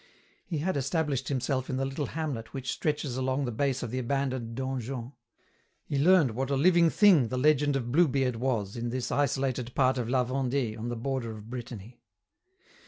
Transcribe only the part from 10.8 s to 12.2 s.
the border of Brittany.